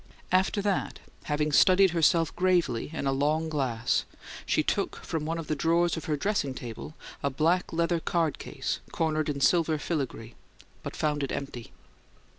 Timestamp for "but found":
10.81-11.21